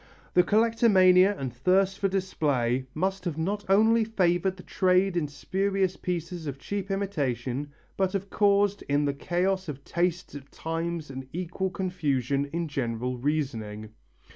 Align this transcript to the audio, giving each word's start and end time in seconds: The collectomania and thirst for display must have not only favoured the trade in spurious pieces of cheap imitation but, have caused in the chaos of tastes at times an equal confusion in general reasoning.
The 0.33 0.41
collectomania 0.41 1.37
and 1.37 1.53
thirst 1.53 1.99
for 1.99 2.07
display 2.07 2.87
must 2.95 3.23
have 3.25 3.37
not 3.37 3.63
only 3.69 4.03
favoured 4.03 4.57
the 4.57 4.63
trade 4.63 5.15
in 5.15 5.27
spurious 5.27 5.95
pieces 5.95 6.47
of 6.47 6.57
cheap 6.57 6.89
imitation 6.89 7.71
but, 7.97 8.13
have 8.13 8.31
caused 8.31 8.81
in 8.89 9.05
the 9.05 9.13
chaos 9.13 9.69
of 9.69 9.83
tastes 9.83 10.33
at 10.33 10.51
times 10.51 11.11
an 11.11 11.29
equal 11.33 11.69
confusion 11.69 12.45
in 12.45 12.67
general 12.67 13.19
reasoning. 13.19 13.91